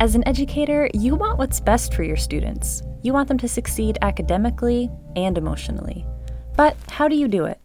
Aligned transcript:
As 0.00 0.16
an 0.16 0.26
educator, 0.26 0.90
you 0.92 1.14
want 1.14 1.38
what's 1.38 1.60
best 1.60 1.94
for 1.94 2.02
your 2.02 2.16
students. 2.16 2.82
You 3.02 3.12
want 3.12 3.28
them 3.28 3.38
to 3.38 3.48
succeed 3.48 3.96
academically 4.02 4.90
and 5.14 5.38
emotionally. 5.38 6.04
But 6.56 6.76
how 6.88 7.06
do 7.06 7.14
you 7.14 7.28
do 7.28 7.44
it? 7.44 7.60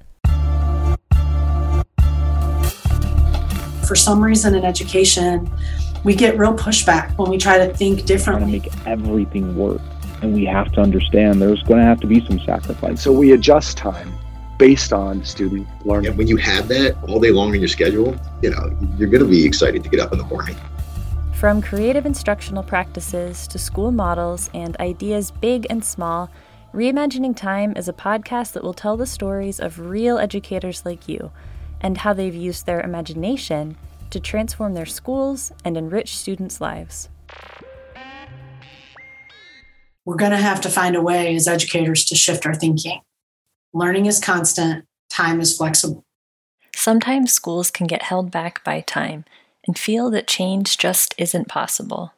For 3.88 3.96
some 3.96 4.24
reason 4.24 4.54
in 4.54 4.64
education, 4.64 5.52
we 6.04 6.14
get 6.14 6.38
real 6.38 6.54
pushback 6.54 7.18
when 7.18 7.32
we 7.32 7.38
try 7.40 7.58
to 7.58 7.74
think 7.74 8.06
differently. 8.06 8.60
Trying 8.60 8.70
to 8.70 8.78
make 8.78 8.88
everything 8.88 9.58
work. 9.58 9.82
And 10.22 10.34
we 10.36 10.46
have 10.46 10.72
to 10.74 10.82
understand 10.82 11.42
there's 11.42 11.64
going 11.64 11.80
to 11.80 11.86
have 11.86 12.00
to 12.02 12.08
be 12.08 12.24
some 12.28 12.40
sacrifice. 12.42 13.02
So 13.02 13.12
we 13.12 13.32
adjust 13.32 13.76
time 13.76 14.14
based 14.60 14.94
on 14.94 15.24
student 15.24 15.68
learning. 15.84 16.10
And 16.10 16.18
when 16.18 16.28
you 16.28 16.38
have 16.38 16.68
that 16.68 16.96
all 17.08 17.20
day 17.20 17.32
long 17.32 17.56
in 17.56 17.62
your 17.62 17.70
schedule, 17.70 18.16
you 18.44 18.52
know, 18.52 18.78
you're 18.98 19.10
going 19.10 19.24
to 19.24 19.30
be 19.30 19.44
excited 19.46 19.84
to 19.84 19.90
get 19.90 20.00
up 20.00 20.12
in 20.12 20.20
the 20.20 20.26
morning. 20.26 20.56
From 21.40 21.62
creative 21.62 22.06
instructional 22.06 22.64
practices 22.64 23.48
to 23.48 23.58
school 23.58 23.92
models 23.92 24.50
and 24.54 24.76
ideas 24.82 25.32
big 25.32 25.66
and 25.70 25.82
small, 25.82 26.30
Reimagining 26.74 27.34
Time 27.34 27.78
is 27.78 27.88
a 27.88 27.94
podcast 27.94 28.52
that 28.52 28.62
will 28.62 28.74
tell 28.74 28.98
the 28.98 29.06
stories 29.06 29.58
of 29.62 29.80
real 29.80 30.18
educators 30.18 30.86
like 30.86 31.08
you 31.08 31.32
and 31.80 32.00
how 32.00 32.12
they've 32.12 32.36
used 32.36 32.66
their 32.66 32.82
imagination 32.82 33.78
to 34.10 34.20
transform 34.20 34.74
their 34.74 34.86
schools 34.86 35.54
and 35.64 35.78
enrich 35.78 36.18
students' 36.18 36.60
lives. 36.60 37.08
We're 40.04 40.18
going 40.18 40.32
to 40.32 40.38
have 40.38 40.60
to 40.60 40.70
find 40.70 40.98
a 40.98 41.02
way 41.02 41.34
as 41.38 41.48
educators 41.48 42.04
to 42.08 42.16
shift 42.16 42.46
our 42.46 42.54
thinking. 42.54 43.00
Learning 43.74 44.08
is 44.08 44.20
constant, 44.20 44.84
time 45.10 45.40
is 45.40 45.56
flexible. 45.56 46.04
Sometimes 46.76 47.32
schools 47.32 47.72
can 47.72 47.88
get 47.88 48.04
held 48.04 48.30
back 48.30 48.62
by 48.66 48.82
time 48.82 49.24
and 49.70 49.78
feel 49.78 50.10
that 50.10 50.26
change 50.26 50.80
just 50.80 51.14
isn't 51.20 51.48
possible. 51.48 52.12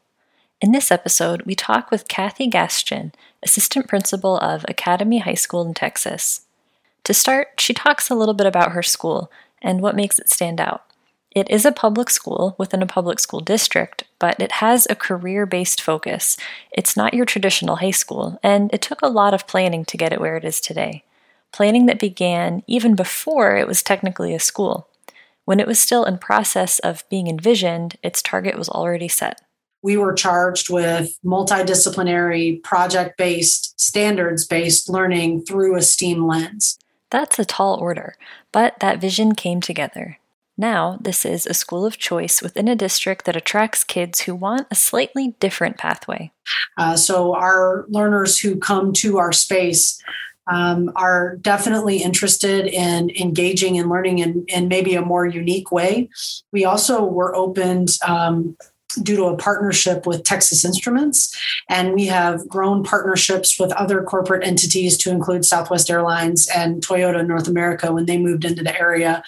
In 0.61 0.71
this 0.71 0.89
episode, 0.89 1.41
we 1.41 1.53
talk 1.53 1.91
with 1.91 2.07
Kathy 2.07 2.49
Gastian, 2.49 3.11
assistant 3.43 3.89
principal 3.89 4.37
of 4.37 4.63
Academy 4.69 5.17
High 5.17 5.33
School 5.33 5.61
in 5.63 5.73
Texas. 5.73 6.45
To 7.03 7.13
start, 7.13 7.59
she 7.59 7.73
talks 7.73 8.09
a 8.09 8.15
little 8.15 8.33
bit 8.33 8.47
about 8.47 8.71
her 8.71 8.81
school 8.81 9.29
and 9.61 9.81
what 9.81 9.97
makes 9.97 10.17
it 10.17 10.29
stand 10.29 10.61
out. 10.61 10.85
It 11.29 11.51
is 11.51 11.65
a 11.65 11.73
public 11.73 12.09
school 12.09 12.55
within 12.57 12.81
a 12.81 12.85
public 12.85 13.19
school 13.19 13.41
district, 13.41 14.05
but 14.17 14.39
it 14.39 14.53
has 14.53 14.87
a 14.89 14.95
career 14.95 15.45
based 15.45 15.81
focus. 15.81 16.37
It's 16.71 16.95
not 16.95 17.13
your 17.13 17.25
traditional 17.25 17.75
high 17.75 17.91
school, 17.91 18.39
and 18.41 18.73
it 18.73 18.81
took 18.81 19.01
a 19.01 19.09
lot 19.09 19.33
of 19.33 19.45
planning 19.45 19.83
to 19.83 19.97
get 19.97 20.13
it 20.13 20.21
where 20.21 20.37
it 20.37 20.45
is 20.45 20.61
today. 20.61 21.03
Planning 21.51 21.85
that 21.87 21.99
began 21.99 22.63
even 22.65 22.95
before 22.95 23.57
it 23.57 23.67
was 23.67 23.83
technically 23.83 24.33
a 24.33 24.39
school. 24.39 24.87
When 25.51 25.59
it 25.59 25.67
was 25.67 25.79
still 25.79 26.05
in 26.05 26.17
process 26.17 26.79
of 26.79 27.03
being 27.09 27.27
envisioned, 27.27 27.97
its 28.01 28.21
target 28.21 28.57
was 28.57 28.69
already 28.69 29.09
set. 29.09 29.41
We 29.81 29.97
were 29.97 30.13
charged 30.13 30.69
with 30.69 31.19
multidisciplinary, 31.25 32.63
project 32.63 33.17
based, 33.17 33.77
standards 33.77 34.47
based 34.47 34.87
learning 34.87 35.43
through 35.43 35.75
a 35.75 35.81
STEAM 35.81 36.25
lens. 36.25 36.79
That's 37.09 37.37
a 37.37 37.43
tall 37.43 37.75
order, 37.81 38.15
but 38.53 38.79
that 38.79 39.01
vision 39.01 39.35
came 39.35 39.59
together. 39.59 40.19
Now, 40.57 40.97
this 41.01 41.25
is 41.25 41.45
a 41.45 41.53
school 41.53 41.85
of 41.85 41.97
choice 41.97 42.41
within 42.41 42.69
a 42.69 42.75
district 42.77 43.25
that 43.25 43.35
attracts 43.35 43.83
kids 43.83 44.21
who 44.21 44.33
want 44.33 44.67
a 44.71 44.75
slightly 44.75 45.35
different 45.41 45.77
pathway. 45.77 46.31
Uh, 46.77 46.95
so, 46.95 47.35
our 47.35 47.83
learners 47.89 48.39
who 48.39 48.55
come 48.55 48.93
to 48.93 49.17
our 49.17 49.33
space 49.33 50.01
um, 50.47 50.91
are 50.95 51.37
definitely 51.37 52.01
interested 52.01 52.67
in 52.67 53.09
engaging 53.11 53.77
and 53.77 53.89
learning 53.89 54.19
in, 54.19 54.45
in 54.47 54.67
maybe 54.67 54.95
a 54.95 55.01
more 55.01 55.25
unique 55.25 55.71
way. 55.71 56.09
We 56.51 56.65
also 56.65 57.03
were 57.03 57.35
opened 57.35 57.91
um, 58.05 58.57
due 59.01 59.15
to 59.15 59.25
a 59.25 59.37
partnership 59.37 60.05
with 60.05 60.23
Texas 60.23 60.65
Instruments. 60.65 61.35
And 61.69 61.93
we 61.93 62.07
have 62.07 62.47
grown 62.47 62.83
partnerships 62.83 63.59
with 63.59 63.71
other 63.73 64.03
corporate 64.03 64.45
entities 64.45 64.97
to 64.99 65.11
include 65.11 65.45
Southwest 65.45 65.89
Airlines 65.89 66.49
and 66.53 66.85
Toyota 66.85 67.25
North 67.25 67.47
America 67.47 67.91
when 67.93 68.05
they 68.05 68.17
moved 68.17 68.45
into 68.45 68.63
the 68.63 68.77
area, 68.77 69.23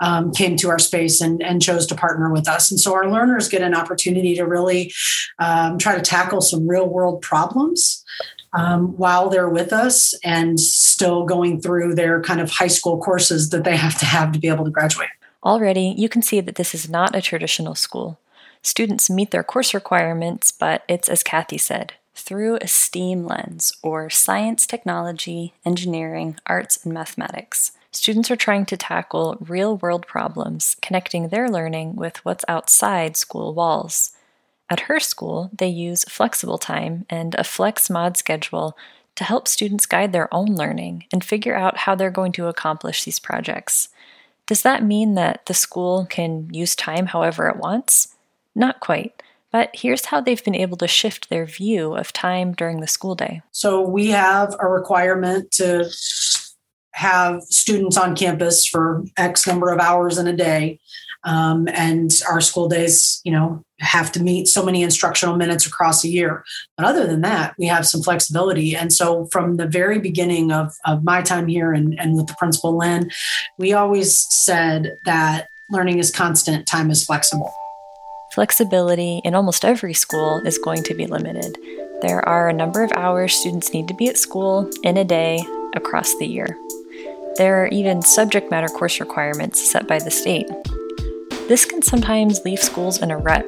um, 0.00 0.32
came 0.32 0.56
to 0.58 0.68
our 0.68 0.78
space 0.78 1.20
and, 1.20 1.42
and, 1.42 1.58
chose 1.58 1.86
to 1.86 1.94
partner 1.94 2.32
with 2.32 2.46
us. 2.46 2.70
And 2.70 2.78
so 2.78 2.94
our 2.94 3.10
learners 3.10 3.48
get 3.48 3.62
an 3.62 3.74
opportunity 3.74 4.36
to 4.36 4.44
really 4.44 4.92
um, 5.40 5.76
try 5.76 5.96
to 5.96 6.00
tackle 6.00 6.40
some 6.40 6.68
real 6.68 6.88
world 6.88 7.20
problems 7.20 8.04
um, 8.52 8.96
while 8.96 9.28
they're 9.28 9.48
with 9.48 9.72
us 9.72 10.14
and 10.24 10.58
still 10.58 11.24
going 11.24 11.60
through 11.60 11.94
their 11.94 12.22
kind 12.22 12.40
of 12.40 12.50
high 12.50 12.68
school 12.68 12.98
courses 12.98 13.50
that 13.50 13.64
they 13.64 13.76
have 13.76 13.98
to 13.98 14.06
have 14.06 14.32
to 14.32 14.38
be 14.38 14.48
able 14.48 14.64
to 14.64 14.70
graduate. 14.70 15.10
Already, 15.44 15.94
you 15.96 16.08
can 16.08 16.22
see 16.22 16.40
that 16.40 16.56
this 16.56 16.74
is 16.74 16.88
not 16.88 17.14
a 17.14 17.22
traditional 17.22 17.74
school. 17.74 18.18
Students 18.62 19.08
meet 19.08 19.30
their 19.30 19.44
course 19.44 19.72
requirements, 19.72 20.50
but 20.50 20.82
it's 20.88 21.08
as 21.08 21.22
Kathy 21.22 21.58
said, 21.58 21.94
through 22.14 22.58
a 22.60 22.66
STEAM 22.66 23.24
lens, 23.24 23.72
or 23.82 24.10
science, 24.10 24.66
technology, 24.66 25.54
engineering, 25.64 26.36
arts, 26.46 26.84
and 26.84 26.92
mathematics. 26.92 27.72
Students 27.92 28.30
are 28.30 28.36
trying 28.36 28.66
to 28.66 28.76
tackle 28.76 29.38
real 29.40 29.76
world 29.76 30.06
problems, 30.06 30.76
connecting 30.82 31.28
their 31.28 31.48
learning 31.48 31.96
with 31.96 32.24
what's 32.24 32.44
outside 32.48 33.16
school 33.16 33.54
walls. 33.54 34.12
At 34.70 34.80
her 34.80 35.00
school, 35.00 35.50
they 35.56 35.68
use 35.68 36.04
flexible 36.04 36.58
time 36.58 37.06
and 37.08 37.34
a 37.36 37.44
flex 37.44 37.88
mod 37.88 38.16
schedule 38.16 38.76
to 39.16 39.24
help 39.24 39.48
students 39.48 39.86
guide 39.86 40.12
their 40.12 40.32
own 40.32 40.54
learning 40.54 41.06
and 41.12 41.24
figure 41.24 41.56
out 41.56 41.78
how 41.78 41.94
they're 41.94 42.10
going 42.10 42.32
to 42.32 42.46
accomplish 42.46 43.04
these 43.04 43.18
projects. 43.18 43.88
Does 44.46 44.62
that 44.62 44.84
mean 44.84 45.14
that 45.14 45.46
the 45.46 45.54
school 45.54 46.06
can 46.08 46.48
use 46.52 46.76
time 46.76 47.06
however 47.06 47.48
it 47.48 47.56
wants? 47.56 48.14
Not 48.54 48.80
quite. 48.80 49.22
But 49.50 49.70
here's 49.74 50.06
how 50.06 50.20
they've 50.20 50.44
been 50.44 50.54
able 50.54 50.76
to 50.76 50.88
shift 50.88 51.30
their 51.30 51.46
view 51.46 51.94
of 51.94 52.12
time 52.12 52.52
during 52.52 52.80
the 52.80 52.86
school 52.86 53.14
day. 53.14 53.42
So 53.50 53.80
we 53.80 54.08
have 54.08 54.54
a 54.60 54.68
requirement 54.68 55.50
to 55.52 55.90
have 56.92 57.42
students 57.44 57.96
on 57.96 58.14
campus 58.14 58.66
for 58.66 59.04
X 59.16 59.46
number 59.46 59.72
of 59.72 59.80
hours 59.80 60.18
in 60.18 60.26
a 60.26 60.36
day. 60.36 60.80
Um, 61.24 61.68
and 61.68 62.12
our 62.28 62.40
school 62.40 62.68
days, 62.68 63.20
you 63.24 63.32
know, 63.32 63.62
have 63.80 64.10
to 64.12 64.22
meet 64.22 64.48
so 64.48 64.64
many 64.64 64.82
instructional 64.82 65.36
minutes 65.36 65.66
across 65.66 66.04
a 66.04 66.08
year. 66.08 66.44
But 66.76 66.86
other 66.86 67.06
than 67.06 67.20
that, 67.22 67.54
we 67.58 67.66
have 67.66 67.86
some 67.86 68.02
flexibility. 68.02 68.74
And 68.74 68.92
so 68.92 69.26
from 69.26 69.56
the 69.56 69.66
very 69.66 69.98
beginning 69.98 70.52
of, 70.52 70.74
of 70.84 71.04
my 71.04 71.22
time 71.22 71.46
here 71.46 71.72
and, 71.72 71.98
and 71.98 72.16
with 72.16 72.26
the 72.26 72.34
principal 72.38 72.76
Lynn, 72.76 73.10
we 73.58 73.72
always 73.72 74.26
said 74.30 74.98
that 75.04 75.48
learning 75.70 75.98
is 75.98 76.10
constant, 76.10 76.66
time 76.66 76.90
is 76.90 77.04
flexible. 77.04 77.52
Flexibility 78.32 79.20
in 79.24 79.34
almost 79.34 79.64
every 79.64 79.94
school 79.94 80.40
is 80.44 80.58
going 80.58 80.82
to 80.84 80.94
be 80.94 81.06
limited. 81.06 81.58
There 82.00 82.26
are 82.28 82.48
a 82.48 82.52
number 82.52 82.84
of 82.84 82.92
hours 82.92 83.34
students 83.34 83.72
need 83.72 83.88
to 83.88 83.94
be 83.94 84.08
at 84.08 84.16
school 84.16 84.70
in 84.84 84.96
a 84.96 85.04
day 85.04 85.44
across 85.74 86.14
the 86.18 86.26
year. 86.26 86.56
There 87.36 87.62
are 87.62 87.68
even 87.68 88.02
subject 88.02 88.50
matter 88.50 88.68
course 88.68 89.00
requirements 89.00 89.70
set 89.70 89.86
by 89.86 89.98
the 89.98 90.10
state. 90.10 90.46
This 91.48 91.64
can 91.64 91.80
sometimes 91.80 92.44
leave 92.44 92.58
schools 92.58 93.00
in 93.00 93.10
a 93.10 93.16
rut. 93.16 93.46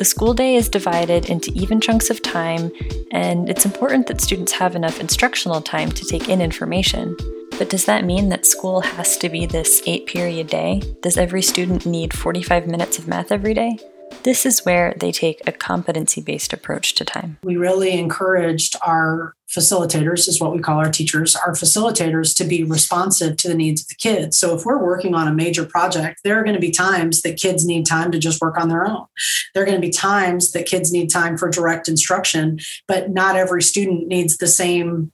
The 0.00 0.04
school 0.04 0.34
day 0.34 0.56
is 0.56 0.68
divided 0.68 1.30
into 1.30 1.52
even 1.54 1.80
chunks 1.80 2.10
of 2.10 2.20
time, 2.22 2.72
and 3.12 3.48
it's 3.48 3.64
important 3.64 4.08
that 4.08 4.20
students 4.20 4.50
have 4.50 4.74
enough 4.74 4.98
instructional 4.98 5.60
time 5.60 5.92
to 5.92 6.04
take 6.04 6.28
in 6.28 6.40
information. 6.40 7.16
But 7.56 7.70
does 7.70 7.84
that 7.84 8.04
mean 8.04 8.30
that 8.30 8.46
school 8.46 8.80
has 8.80 9.16
to 9.18 9.28
be 9.28 9.46
this 9.46 9.80
eight 9.86 10.06
period 10.06 10.48
day? 10.48 10.82
Does 11.02 11.16
every 11.16 11.42
student 11.42 11.86
need 11.86 12.12
45 12.12 12.66
minutes 12.66 12.98
of 12.98 13.06
math 13.06 13.30
every 13.30 13.54
day? 13.54 13.78
This 14.22 14.46
is 14.46 14.64
where 14.64 14.94
they 14.98 15.12
take 15.12 15.42
a 15.46 15.52
competency 15.52 16.20
based 16.20 16.52
approach 16.52 16.94
to 16.94 17.04
time. 17.04 17.38
We 17.42 17.56
really 17.56 17.92
encouraged 17.92 18.76
our 18.86 19.34
facilitators, 19.54 20.26
is 20.28 20.40
what 20.40 20.52
we 20.52 20.60
call 20.60 20.78
our 20.78 20.90
teachers, 20.90 21.36
our 21.36 21.52
facilitators 21.52 22.34
to 22.36 22.44
be 22.44 22.64
responsive 22.64 23.36
to 23.36 23.48
the 23.48 23.54
needs 23.54 23.82
of 23.82 23.88
the 23.88 23.94
kids. 23.94 24.38
So 24.38 24.56
if 24.56 24.64
we're 24.64 24.82
working 24.82 25.14
on 25.14 25.28
a 25.28 25.34
major 25.34 25.64
project, 25.64 26.20
there 26.24 26.38
are 26.38 26.42
going 26.42 26.54
to 26.54 26.60
be 26.60 26.70
times 26.70 27.22
that 27.22 27.36
kids 27.36 27.64
need 27.64 27.86
time 27.86 28.10
to 28.12 28.18
just 28.18 28.40
work 28.40 28.58
on 28.58 28.68
their 28.68 28.86
own. 28.86 29.06
There 29.52 29.62
are 29.62 29.66
going 29.66 29.80
to 29.80 29.86
be 29.86 29.92
times 29.92 30.52
that 30.52 30.66
kids 30.66 30.92
need 30.92 31.10
time 31.10 31.36
for 31.36 31.48
direct 31.48 31.88
instruction, 31.88 32.58
but 32.88 33.10
not 33.10 33.36
every 33.36 33.62
student 33.62 34.08
needs 34.08 34.38
the 34.38 34.48
same 34.48 35.12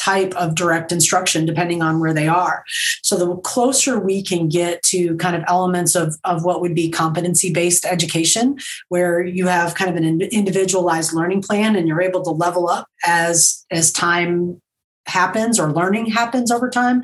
type 0.00 0.34
of 0.34 0.54
direct 0.54 0.92
instruction 0.92 1.44
depending 1.44 1.82
on 1.82 2.00
where 2.00 2.14
they 2.14 2.26
are. 2.26 2.64
So 3.02 3.16
the 3.16 3.36
closer 3.42 4.00
we 4.00 4.22
can 4.22 4.48
get 4.48 4.82
to 4.84 5.16
kind 5.18 5.36
of 5.36 5.42
elements 5.46 5.94
of, 5.94 6.14
of 6.24 6.44
what 6.44 6.60
would 6.60 6.74
be 6.74 6.90
competency 6.90 7.52
based 7.52 7.84
education, 7.84 8.58
where 8.88 9.22
you 9.22 9.46
have 9.46 9.74
kind 9.74 9.90
of 9.90 9.96
an 9.96 10.22
individualized 10.22 11.12
learning 11.12 11.42
plan 11.42 11.76
and 11.76 11.86
you're 11.86 12.02
able 12.02 12.22
to 12.22 12.30
level 12.30 12.68
up 12.68 12.86
as 13.04 13.64
as 13.70 13.92
time 13.92 14.60
happens 15.06 15.58
or 15.58 15.72
learning 15.72 16.06
happens 16.06 16.50
over 16.52 16.70
time 16.70 17.02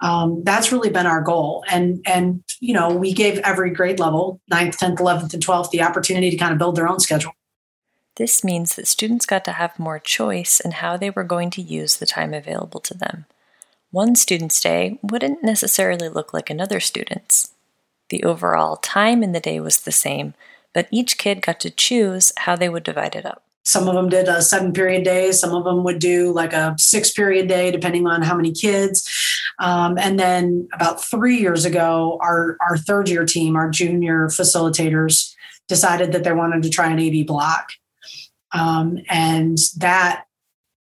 um, 0.00 0.42
that's 0.44 0.72
really 0.72 0.90
been 0.90 1.06
our 1.06 1.20
goal 1.20 1.62
and 1.70 2.02
and 2.06 2.42
you 2.58 2.74
know 2.74 2.88
we 2.88 3.12
gave 3.12 3.38
every 3.40 3.70
grade 3.70 4.00
level 4.00 4.40
9th 4.50 4.76
10th 4.76 4.96
11th 4.96 5.34
and 5.34 5.44
12th 5.44 5.70
the 5.70 5.82
opportunity 5.82 6.30
to 6.30 6.36
kind 6.36 6.52
of 6.52 6.58
build 6.58 6.74
their 6.74 6.88
own 6.88 6.98
schedule 6.98 7.32
this 8.16 8.44
means 8.44 8.76
that 8.76 8.86
students 8.86 9.26
got 9.26 9.44
to 9.44 9.52
have 9.52 9.78
more 9.78 9.98
choice 9.98 10.60
in 10.60 10.72
how 10.72 10.96
they 10.96 11.10
were 11.10 11.24
going 11.24 11.50
to 11.50 11.62
use 11.62 11.96
the 11.96 12.06
time 12.06 12.32
available 12.32 12.80
to 12.80 12.94
them. 12.94 13.26
One 13.90 14.14
student's 14.14 14.60
day 14.60 14.98
wouldn't 15.02 15.42
necessarily 15.42 16.08
look 16.08 16.32
like 16.32 16.50
another 16.50 16.80
student's. 16.80 17.52
The 18.10 18.24
overall 18.24 18.76
time 18.76 19.22
in 19.22 19.32
the 19.32 19.40
day 19.40 19.60
was 19.60 19.80
the 19.80 19.92
same, 19.92 20.34
but 20.72 20.88
each 20.90 21.18
kid 21.18 21.42
got 21.42 21.60
to 21.60 21.70
choose 21.70 22.32
how 22.38 22.56
they 22.56 22.68
would 22.68 22.82
divide 22.82 23.16
it 23.16 23.24
up. 23.24 23.42
Some 23.64 23.88
of 23.88 23.94
them 23.94 24.10
did 24.10 24.28
a 24.28 24.42
seven 24.42 24.72
period 24.72 25.04
day. 25.04 25.32
Some 25.32 25.54
of 25.54 25.64
them 25.64 25.84
would 25.84 25.98
do 25.98 26.32
like 26.32 26.52
a 26.52 26.74
six 26.78 27.12
period 27.12 27.48
day, 27.48 27.70
depending 27.70 28.06
on 28.06 28.20
how 28.20 28.36
many 28.36 28.52
kids. 28.52 29.08
Um, 29.58 29.96
and 29.96 30.18
then 30.20 30.68
about 30.74 31.02
three 31.02 31.38
years 31.38 31.64
ago, 31.64 32.18
our, 32.20 32.58
our 32.60 32.76
third 32.76 33.08
year 33.08 33.24
team, 33.24 33.56
our 33.56 33.70
junior 33.70 34.26
facilitators, 34.28 35.32
decided 35.66 36.12
that 36.12 36.24
they 36.24 36.32
wanted 36.32 36.62
to 36.62 36.68
try 36.68 36.90
an 36.90 36.98
AB 36.98 37.22
block. 37.22 37.70
Um, 38.54 39.00
and 39.10 39.58
that 39.76 40.24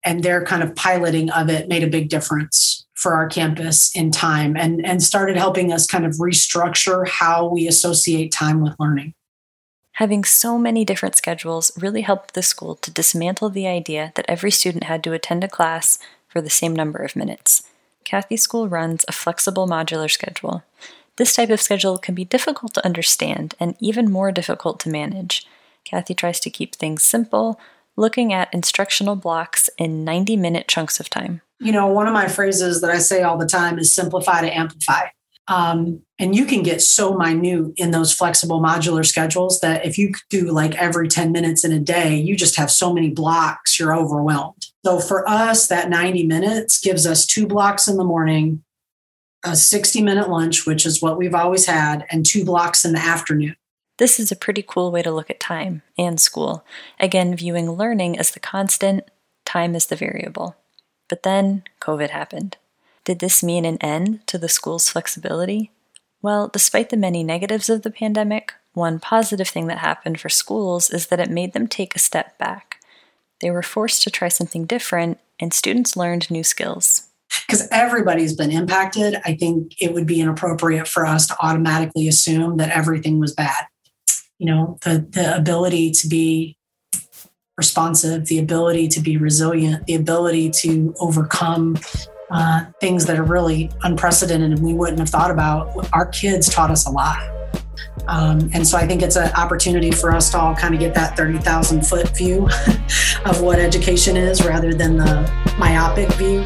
and 0.04 0.22
their 0.22 0.44
kind 0.44 0.62
of 0.62 0.74
piloting 0.76 1.30
of 1.30 1.48
it 1.48 1.66
made 1.68 1.82
a 1.82 1.88
big 1.88 2.10
difference 2.10 2.84
for 2.94 3.14
our 3.14 3.26
campus 3.26 3.94
in 3.96 4.10
time 4.10 4.56
and, 4.56 4.84
and 4.84 5.02
started 5.02 5.36
helping 5.36 5.72
us 5.72 5.86
kind 5.86 6.04
of 6.04 6.12
restructure 6.16 7.08
how 7.08 7.48
we 7.48 7.66
associate 7.66 8.30
time 8.30 8.60
with 8.60 8.74
learning. 8.78 9.14
Having 9.92 10.24
so 10.24 10.58
many 10.58 10.84
different 10.84 11.16
schedules 11.16 11.72
really 11.80 12.02
helped 12.02 12.34
the 12.34 12.42
school 12.42 12.74
to 12.76 12.90
dismantle 12.90 13.48
the 13.48 13.66
idea 13.66 14.12
that 14.16 14.26
every 14.28 14.50
student 14.50 14.84
had 14.84 15.02
to 15.04 15.12
attend 15.12 15.42
a 15.42 15.48
class 15.48 15.98
for 16.28 16.40
the 16.40 16.50
same 16.50 16.74
number 16.74 16.98
of 16.98 17.16
minutes. 17.16 17.62
Kathy 18.04 18.36
School 18.36 18.68
runs 18.68 19.04
a 19.08 19.12
flexible 19.12 19.66
modular 19.66 20.10
schedule. 20.10 20.62
This 21.16 21.34
type 21.34 21.50
of 21.50 21.60
schedule 21.60 21.96
can 21.96 22.14
be 22.14 22.24
difficult 22.24 22.74
to 22.74 22.84
understand 22.84 23.54
and 23.60 23.76
even 23.78 24.10
more 24.10 24.32
difficult 24.32 24.80
to 24.80 24.90
manage. 24.90 25.46
Kathy 25.84 26.14
tries 26.14 26.40
to 26.40 26.50
keep 26.50 26.74
things 26.74 27.02
simple, 27.02 27.60
looking 27.96 28.32
at 28.32 28.52
instructional 28.52 29.16
blocks 29.16 29.70
in 29.78 30.04
90 30.04 30.36
minute 30.36 30.68
chunks 30.68 31.00
of 31.00 31.10
time. 31.10 31.42
You 31.60 31.72
know, 31.72 31.86
one 31.86 32.06
of 32.06 32.12
my 32.12 32.28
phrases 32.28 32.80
that 32.80 32.90
I 32.90 32.98
say 32.98 33.22
all 33.22 33.38
the 33.38 33.46
time 33.46 33.78
is 33.78 33.94
simplify 33.94 34.40
to 34.40 34.54
amplify. 34.54 35.08
Um, 35.46 36.00
and 36.18 36.34
you 36.34 36.46
can 36.46 36.62
get 36.62 36.80
so 36.80 37.14
minute 37.14 37.74
in 37.76 37.90
those 37.90 38.14
flexible 38.14 38.62
modular 38.62 39.04
schedules 39.04 39.60
that 39.60 39.84
if 39.84 39.98
you 39.98 40.12
do 40.30 40.50
like 40.50 40.74
every 40.76 41.06
10 41.06 41.32
minutes 41.32 41.64
in 41.64 41.72
a 41.72 41.78
day, 41.78 42.16
you 42.16 42.34
just 42.34 42.56
have 42.56 42.70
so 42.70 42.92
many 42.92 43.10
blocks, 43.10 43.78
you're 43.78 43.94
overwhelmed. 43.94 44.66
So 44.84 45.00
for 45.00 45.28
us, 45.28 45.66
that 45.66 45.90
90 45.90 46.26
minutes 46.26 46.80
gives 46.80 47.06
us 47.06 47.26
two 47.26 47.46
blocks 47.46 47.88
in 47.88 47.96
the 47.96 48.04
morning, 48.04 48.64
a 49.44 49.54
60 49.54 50.02
minute 50.02 50.30
lunch, 50.30 50.66
which 50.66 50.86
is 50.86 51.02
what 51.02 51.18
we've 51.18 51.34
always 51.34 51.66
had, 51.66 52.06
and 52.10 52.24
two 52.24 52.44
blocks 52.44 52.84
in 52.84 52.92
the 52.92 53.00
afternoon. 53.00 53.56
This 53.98 54.18
is 54.18 54.32
a 54.32 54.36
pretty 54.36 54.64
cool 54.66 54.90
way 54.90 55.02
to 55.02 55.12
look 55.12 55.30
at 55.30 55.38
time 55.38 55.82
and 55.96 56.20
school, 56.20 56.64
again, 56.98 57.36
viewing 57.36 57.70
learning 57.70 58.18
as 58.18 58.32
the 58.32 58.40
constant, 58.40 59.04
time 59.44 59.76
as 59.76 59.86
the 59.86 59.96
variable. 59.96 60.56
But 61.08 61.22
then 61.22 61.62
COVID 61.80 62.10
happened. 62.10 62.56
Did 63.04 63.20
this 63.20 63.42
mean 63.42 63.64
an 63.64 63.78
end 63.78 64.26
to 64.26 64.38
the 64.38 64.48
school's 64.48 64.88
flexibility? 64.88 65.70
Well, 66.22 66.48
despite 66.48 66.90
the 66.90 66.96
many 66.96 67.22
negatives 67.22 67.68
of 67.68 67.82
the 67.82 67.90
pandemic, 67.90 68.54
one 68.72 68.98
positive 68.98 69.46
thing 69.46 69.68
that 69.68 69.78
happened 69.78 70.18
for 70.18 70.28
schools 70.28 70.90
is 70.90 71.06
that 71.08 71.20
it 71.20 71.30
made 71.30 71.52
them 71.52 71.68
take 71.68 71.94
a 71.94 72.00
step 72.00 72.36
back. 72.38 72.80
They 73.40 73.50
were 73.50 73.62
forced 73.62 74.02
to 74.04 74.10
try 74.10 74.28
something 74.28 74.64
different, 74.64 75.18
and 75.38 75.52
students 75.52 75.96
learned 75.96 76.30
new 76.30 76.42
skills. 76.42 77.08
Because 77.46 77.68
everybody's 77.70 78.34
been 78.34 78.50
impacted, 78.50 79.20
I 79.24 79.34
think 79.34 79.74
it 79.80 79.92
would 79.92 80.06
be 80.06 80.20
inappropriate 80.20 80.88
for 80.88 81.04
us 81.06 81.26
to 81.28 81.36
automatically 81.40 82.08
assume 82.08 82.56
that 82.56 82.70
everything 82.70 83.20
was 83.20 83.34
bad. 83.34 83.66
You 84.38 84.46
know, 84.46 84.78
the, 84.82 85.06
the 85.10 85.36
ability 85.36 85.92
to 85.92 86.08
be 86.08 86.56
responsive, 87.56 88.26
the 88.26 88.38
ability 88.38 88.88
to 88.88 89.00
be 89.00 89.16
resilient, 89.16 89.86
the 89.86 89.94
ability 89.94 90.50
to 90.50 90.94
overcome 90.98 91.78
uh, 92.30 92.64
things 92.80 93.06
that 93.06 93.18
are 93.18 93.24
really 93.24 93.70
unprecedented 93.82 94.50
and 94.50 94.60
we 94.60 94.74
wouldn't 94.74 94.98
have 94.98 95.08
thought 95.08 95.30
about. 95.30 95.88
Our 95.92 96.06
kids 96.06 96.48
taught 96.48 96.70
us 96.70 96.86
a 96.86 96.90
lot. 96.90 97.22
Um, 98.06 98.50
and 98.52 98.66
so 98.66 98.76
I 98.76 98.86
think 98.86 99.02
it's 99.02 99.16
an 99.16 99.32
opportunity 99.32 99.90
for 99.90 100.10
us 100.10 100.30
to 100.30 100.38
all 100.38 100.54
kind 100.54 100.74
of 100.74 100.80
get 100.80 100.94
that 100.94 101.16
30,000 101.16 101.86
foot 101.86 102.08
view 102.16 102.48
of 103.24 103.40
what 103.40 103.58
education 103.58 104.16
is 104.16 104.44
rather 104.44 104.74
than 104.74 104.96
the 104.96 105.54
myopic 105.58 106.12
view. 106.14 106.42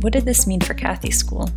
What 0.00 0.12
did 0.12 0.24
this 0.24 0.46
mean 0.46 0.60
for 0.60 0.74
Kathy 0.74 1.10
School? 1.10 1.48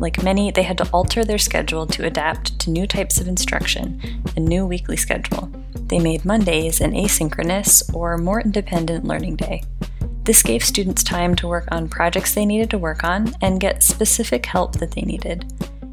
Like 0.00 0.22
many, 0.22 0.50
they 0.50 0.62
had 0.62 0.78
to 0.78 0.88
alter 0.92 1.24
their 1.24 1.38
schedule 1.38 1.86
to 1.88 2.06
adapt 2.06 2.58
to 2.60 2.70
new 2.70 2.86
types 2.86 3.20
of 3.20 3.26
instruction, 3.26 4.00
a 4.36 4.40
new 4.40 4.66
weekly 4.66 4.96
schedule. 4.96 5.50
They 5.74 5.98
made 5.98 6.24
Mondays 6.24 6.80
an 6.80 6.92
asynchronous 6.92 7.92
or 7.94 8.16
more 8.16 8.40
independent 8.40 9.04
learning 9.04 9.36
day. 9.36 9.64
This 10.22 10.42
gave 10.42 10.62
students 10.64 11.02
time 11.02 11.34
to 11.36 11.48
work 11.48 11.66
on 11.70 11.88
projects 11.88 12.34
they 12.34 12.44
needed 12.44 12.70
to 12.70 12.78
work 12.78 13.02
on 13.02 13.32
and 13.40 13.60
get 13.60 13.82
specific 13.82 14.44
help 14.46 14.74
that 14.74 14.92
they 14.92 15.02
needed. 15.02 15.50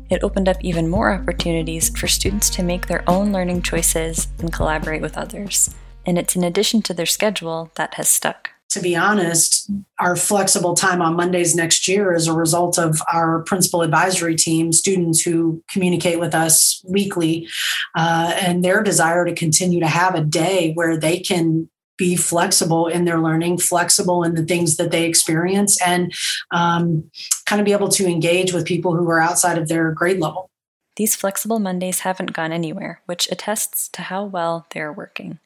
It 0.09 0.23
opened 0.23 0.49
up 0.49 0.57
even 0.61 0.89
more 0.89 1.11
opportunities 1.11 1.89
for 1.97 2.07
students 2.07 2.49
to 2.51 2.63
make 2.63 2.87
their 2.87 3.03
own 3.09 3.31
learning 3.31 3.63
choices 3.63 4.27
and 4.39 4.53
collaborate 4.53 5.01
with 5.01 5.17
others. 5.17 5.73
And 6.05 6.19
it's 6.19 6.35
in 6.35 6.43
addition 6.43 6.81
to 6.83 6.93
their 6.93 7.07
schedule 7.07 7.71
that 7.75 7.95
has 7.95 8.07
stuck. 8.07 8.51
To 8.71 8.81
be 8.81 8.95
honest, 8.95 9.71
our 9.99 10.17
flexible 10.17 10.75
time 10.75 11.01
on 11.01 11.15
Mondays 11.15 11.55
next 11.55 11.87
year 11.87 12.13
is 12.13 12.27
a 12.27 12.33
result 12.33 12.77
of 12.77 13.01
our 13.11 13.41
principal 13.43 13.81
advisory 13.81 14.35
team, 14.35 14.73
students 14.73 15.21
who 15.21 15.63
communicate 15.71 16.19
with 16.19 16.35
us 16.35 16.83
weekly, 16.85 17.47
uh, 17.95 18.33
and 18.35 18.65
their 18.65 18.83
desire 18.83 19.23
to 19.23 19.33
continue 19.33 19.79
to 19.79 19.87
have 19.87 20.13
a 20.13 20.21
day 20.21 20.73
where 20.73 20.97
they 20.97 21.19
can 21.19 21.69
be 21.97 22.15
flexible 22.15 22.87
in 22.87 23.05
their 23.05 23.19
learning, 23.19 23.57
flexible 23.57 24.23
in 24.23 24.35
the 24.35 24.43
things 24.43 24.77
that 24.77 24.91
they 24.91 25.05
experience, 25.05 25.81
and 25.81 26.13
um, 26.51 27.09
kind 27.45 27.61
of 27.61 27.65
be 27.65 27.71
able 27.71 27.89
to 27.89 28.05
engage 28.05 28.53
with 28.53 28.65
people 28.65 28.95
who 28.95 29.09
are 29.09 29.21
outside 29.21 29.57
of 29.57 29.67
their 29.67 29.91
grade 29.91 30.19
level. 30.19 30.49
These 30.95 31.15
flexible 31.15 31.59
Mondays 31.59 31.99
haven't 31.99 32.33
gone 32.33 32.51
anywhere, 32.51 33.01
which 33.05 33.29
attests 33.31 33.89
to 33.89 34.03
how 34.03 34.23
well 34.23 34.65
they 34.71 34.79
are 34.79 34.93
working. 34.93 35.39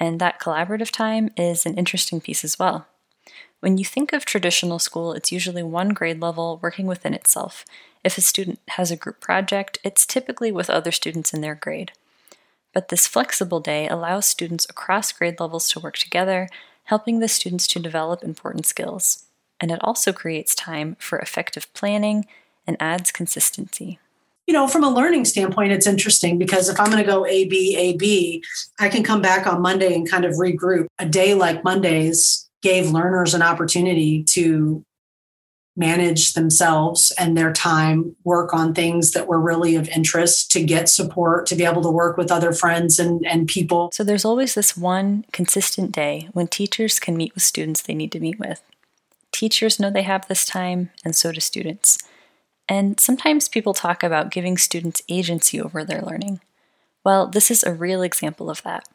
And 0.00 0.18
that 0.18 0.40
collaborative 0.40 0.90
time 0.90 1.30
is 1.36 1.66
an 1.66 1.76
interesting 1.76 2.20
piece 2.22 2.42
as 2.42 2.58
well. 2.58 2.86
When 3.60 3.76
you 3.76 3.84
think 3.84 4.14
of 4.14 4.24
traditional 4.24 4.78
school, 4.78 5.12
it's 5.12 5.30
usually 5.30 5.62
one 5.62 5.90
grade 5.90 6.22
level 6.22 6.58
working 6.62 6.86
within 6.86 7.12
itself. 7.12 7.66
If 8.02 8.16
a 8.16 8.22
student 8.22 8.58
has 8.68 8.90
a 8.90 8.96
group 8.96 9.20
project, 9.20 9.78
it's 9.84 10.06
typically 10.06 10.50
with 10.50 10.70
other 10.70 10.90
students 10.90 11.34
in 11.34 11.42
their 11.42 11.54
grade. 11.54 11.92
But 12.72 12.88
this 12.88 13.06
flexible 13.06 13.60
day 13.60 13.86
allows 13.86 14.24
students 14.24 14.66
across 14.70 15.12
grade 15.12 15.38
levels 15.38 15.68
to 15.70 15.80
work 15.80 15.98
together, 15.98 16.48
helping 16.84 17.18
the 17.18 17.28
students 17.28 17.66
to 17.68 17.78
develop 17.78 18.22
important 18.22 18.64
skills. 18.64 19.26
And 19.60 19.70
it 19.70 19.80
also 19.82 20.12
creates 20.14 20.54
time 20.54 20.96
for 20.98 21.18
effective 21.18 21.72
planning 21.74 22.26
and 22.66 22.78
adds 22.80 23.12
consistency. 23.12 23.98
You 24.50 24.54
know, 24.54 24.66
from 24.66 24.82
a 24.82 24.90
learning 24.90 25.26
standpoint, 25.26 25.70
it's 25.70 25.86
interesting 25.86 26.36
because 26.36 26.68
if 26.68 26.80
I'm 26.80 26.90
going 26.90 27.04
to 27.04 27.08
go 27.08 27.24
A, 27.24 27.44
B, 27.44 27.76
A, 27.76 27.96
B, 27.96 28.42
I 28.80 28.88
can 28.88 29.04
come 29.04 29.22
back 29.22 29.46
on 29.46 29.62
Monday 29.62 29.94
and 29.94 30.10
kind 30.10 30.24
of 30.24 30.32
regroup. 30.32 30.88
A 30.98 31.06
day 31.06 31.34
like 31.34 31.62
Mondays 31.62 32.50
gave 32.60 32.90
learners 32.90 33.32
an 33.32 33.42
opportunity 33.42 34.24
to 34.24 34.84
manage 35.76 36.32
themselves 36.32 37.12
and 37.16 37.38
their 37.38 37.52
time, 37.52 38.16
work 38.24 38.52
on 38.52 38.74
things 38.74 39.12
that 39.12 39.28
were 39.28 39.38
really 39.38 39.76
of 39.76 39.88
interest, 39.90 40.50
to 40.50 40.64
get 40.64 40.88
support, 40.88 41.46
to 41.46 41.54
be 41.54 41.64
able 41.64 41.82
to 41.82 41.88
work 41.88 42.16
with 42.16 42.32
other 42.32 42.52
friends 42.52 42.98
and, 42.98 43.24
and 43.24 43.46
people. 43.46 43.92
So 43.92 44.02
there's 44.02 44.24
always 44.24 44.56
this 44.56 44.76
one 44.76 45.26
consistent 45.30 45.92
day 45.92 46.28
when 46.32 46.48
teachers 46.48 46.98
can 46.98 47.16
meet 47.16 47.34
with 47.34 47.44
students 47.44 47.82
they 47.82 47.94
need 47.94 48.10
to 48.10 48.18
meet 48.18 48.40
with. 48.40 48.60
Teachers 49.30 49.78
know 49.78 49.90
they 49.90 50.02
have 50.02 50.26
this 50.26 50.44
time, 50.44 50.90
and 51.04 51.14
so 51.14 51.30
do 51.30 51.38
students. 51.38 51.98
And 52.70 53.00
sometimes 53.00 53.48
people 53.48 53.74
talk 53.74 54.04
about 54.04 54.30
giving 54.30 54.56
students 54.56 55.02
agency 55.08 55.60
over 55.60 55.84
their 55.84 56.02
learning. 56.02 56.40
Well, 57.04 57.26
this 57.26 57.50
is 57.50 57.64
a 57.64 57.74
real 57.74 58.00
example 58.00 58.48
of 58.48 58.62
that. 58.62 58.88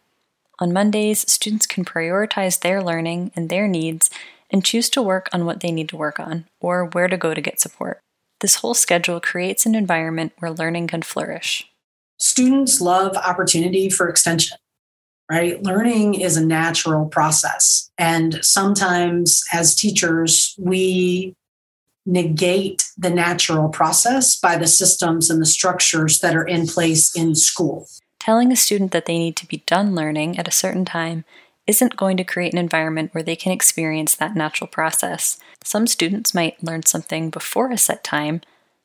On 0.59 0.71
Mondays, 0.71 1.29
students 1.29 1.67
can 1.67 1.83
prioritize 1.83 2.61
their 2.61 2.81
learning 2.81 3.33
and 3.35 3.49
their 3.49 3.67
needs 3.67 4.09
and 4.49 4.63
choose 4.63 4.89
to 4.91 5.01
work 5.01 5.27
on 5.33 5.45
what 5.45 5.59
they 5.59 5.73
need 5.73 5.89
to 5.89 5.97
work 5.97 6.21
on 6.21 6.45
or 6.61 6.85
where 6.85 7.09
to 7.09 7.17
go 7.17 7.33
to 7.33 7.41
get 7.41 7.59
support. 7.59 7.99
This 8.39 8.55
whole 8.55 8.75
schedule 8.75 9.19
creates 9.19 9.65
an 9.65 9.75
environment 9.75 10.31
where 10.39 10.51
learning 10.51 10.87
can 10.87 11.01
flourish. 11.01 11.69
Students 12.17 12.79
love 12.79 13.17
opportunity 13.17 13.89
for 13.89 14.07
extension, 14.07 14.57
right? 15.29 15.61
Learning 15.61 16.13
is 16.13 16.37
a 16.37 16.45
natural 16.45 17.07
process. 17.07 17.89
And 17.97 18.39
sometimes 18.41 19.43
as 19.51 19.75
teachers, 19.75 20.55
we 20.57 21.33
negate 22.05 22.91
the 22.97 23.09
natural 23.09 23.69
process 23.69 24.39
by 24.39 24.57
the 24.57 24.67
systems 24.67 25.29
and 25.29 25.41
the 25.41 25.45
structures 25.45 26.19
that 26.19 26.35
are 26.35 26.47
in 26.47 26.67
place 26.67 27.15
in 27.15 27.35
school. 27.35 27.87
Telling 28.19 28.51
a 28.51 28.55
student 28.55 28.91
that 28.91 29.05
they 29.05 29.17
need 29.17 29.35
to 29.37 29.47
be 29.47 29.63
done 29.65 29.95
learning 29.95 30.37
at 30.37 30.47
a 30.47 30.51
certain 30.51 30.85
time 30.85 31.25
isn't 31.67 31.97
going 31.97 32.17
to 32.17 32.23
create 32.23 32.53
an 32.53 32.59
environment 32.59 33.13
where 33.13 33.23
they 33.23 33.35
can 33.35 33.51
experience 33.51 34.15
that 34.15 34.35
natural 34.35 34.67
process. 34.67 35.37
Some 35.63 35.87
students 35.87 36.33
might 36.33 36.63
learn 36.63 36.85
something 36.85 37.29
before 37.29 37.71
a 37.71 37.77
set 37.77 38.03
time, 38.03 38.41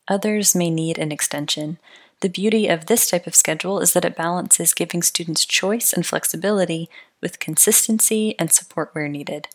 others 0.08 0.54
may 0.54 0.70
need 0.70 0.98
an 0.98 1.12
extension. 1.12 1.78
The 2.20 2.28
beauty 2.28 2.68
of 2.68 2.86
this 2.86 3.08
type 3.08 3.26
of 3.26 3.34
schedule 3.34 3.80
is 3.80 3.92
that 3.92 4.04
it 4.04 4.16
balances 4.16 4.74
giving 4.74 5.02
students 5.02 5.44
choice 5.44 5.92
and 5.92 6.06
flexibility 6.06 6.88
with 7.20 7.38
consistency 7.38 8.34
and 8.38 8.52
support 8.52 8.90
where 8.92 9.08
needed. 9.08 9.48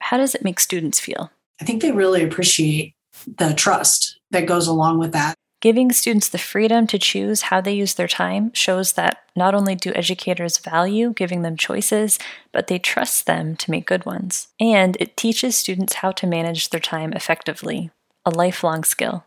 How 0.00 0.16
does 0.16 0.34
it 0.34 0.44
make 0.44 0.60
students 0.60 1.00
feel? 1.00 1.30
I 1.62 1.64
think 1.64 1.80
they 1.80 1.92
really 1.92 2.24
appreciate 2.24 2.96
the 3.24 3.54
trust 3.54 4.18
that 4.32 4.46
goes 4.46 4.66
along 4.66 4.98
with 4.98 5.12
that. 5.12 5.36
Giving 5.60 5.92
students 5.92 6.28
the 6.28 6.36
freedom 6.36 6.88
to 6.88 6.98
choose 6.98 7.42
how 7.42 7.60
they 7.60 7.72
use 7.72 7.94
their 7.94 8.08
time 8.08 8.52
shows 8.52 8.94
that 8.94 9.18
not 9.36 9.54
only 9.54 9.76
do 9.76 9.92
educators 9.94 10.58
value 10.58 11.12
giving 11.12 11.42
them 11.42 11.56
choices, 11.56 12.18
but 12.50 12.66
they 12.66 12.80
trust 12.80 13.26
them 13.26 13.54
to 13.54 13.70
make 13.70 13.86
good 13.86 14.04
ones. 14.04 14.48
And 14.58 14.96
it 14.98 15.16
teaches 15.16 15.54
students 15.54 15.94
how 15.94 16.10
to 16.10 16.26
manage 16.26 16.70
their 16.70 16.80
time 16.80 17.12
effectively, 17.12 17.92
a 18.26 18.30
lifelong 18.30 18.82
skill. 18.82 19.24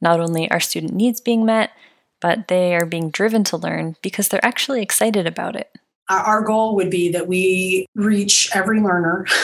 Not 0.00 0.18
only 0.18 0.50
are 0.50 0.58
student 0.58 0.92
needs 0.92 1.20
being 1.20 1.44
met, 1.44 1.70
but 2.20 2.48
they 2.48 2.74
are 2.74 2.84
being 2.84 3.10
driven 3.10 3.44
to 3.44 3.56
learn 3.56 3.94
because 4.02 4.26
they're 4.26 4.44
actually 4.44 4.82
excited 4.82 5.24
about 5.24 5.54
it. 5.54 5.70
Our 6.08 6.42
goal 6.42 6.74
would 6.74 6.90
be 6.90 7.12
that 7.12 7.28
we 7.28 7.86
reach 7.94 8.50
every 8.52 8.80
learner 8.80 9.24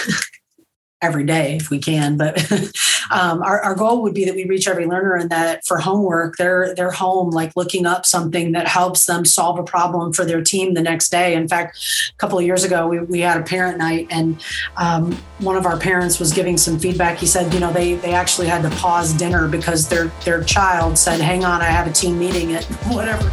every 1.03 1.25
day 1.25 1.57
if 1.57 1.71
we 1.71 1.79
can. 1.79 2.17
But 2.17 2.50
um, 3.11 3.43
our, 3.43 3.61
our 3.61 3.75
goal 3.75 4.03
would 4.03 4.15
be 4.15 4.25
that 4.25 4.35
we 4.35 4.45
reach 4.45 4.67
every 4.67 4.87
learner 4.87 5.15
and 5.15 5.31
that 5.31 5.65
for 5.67 5.79
homework, 5.79 6.37
they're 6.37 6.75
they're 6.75 6.91
home 6.91 7.31
like 7.31 7.55
looking 7.57 7.87
up 7.87 8.07
something 8.07 8.53
that 8.53 8.67
helps 8.67 9.07
them 9.07 9.25
solve 9.25 9.59
a 9.59 9.62
problem 9.62 10.12
for 10.12 10.25
their 10.25 10.43
team 10.43 10.75
the 10.75 10.83
next 10.83 11.11
day. 11.11 11.35
In 11.35 11.49
fact, 11.49 11.79
a 12.15 12.17
couple 12.17 12.38
of 12.38 12.45
years 12.45 12.65
ago, 12.65 12.88
we, 12.88 13.00
we 13.00 13.21
had 13.21 13.41
a 13.41 13.45
parent 13.45 13.79
night 13.79 14.07
and 14.11 14.43
um, 14.76 15.12
one 15.38 15.57
of 15.57 15.67
our 15.67 15.79
parents 15.79 16.19
was 16.19 16.33
giving 16.33 16.57
some 16.57 16.79
feedback. 16.79 17.19
He 17.19 17.26
said, 17.26 17.53
you 17.53 17.61
know, 17.61 17.73
they 17.73 17.95
they 17.95 18.15
actually 18.15 18.47
had 18.47 18.62
to 18.62 18.71
pause 18.76 19.12
dinner 19.12 19.49
because 19.49 19.88
their 19.88 20.07
their 20.25 20.43
child 20.45 20.97
said, 20.97 21.21
"Hang 21.21 21.45
on, 21.45 21.61
I 21.61 21.67
have 21.67 21.87
a 21.87 21.93
team 21.93 22.19
meeting 22.19 22.55
at 22.55 22.65
whatever." 22.87 23.31